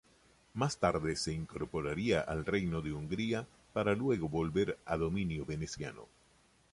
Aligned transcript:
Más 0.55 0.79
tarde 0.79 1.15
se 1.15 1.31
incorporaría 1.31 2.21
al 2.21 2.43
reino 2.43 2.81
de 2.81 2.91
Hungría, 2.91 3.47
para 3.71 3.93
luego 3.93 4.27
volver 4.27 4.79
a 4.83 4.97
dominio 4.97 5.45
veneciano. 5.45 6.07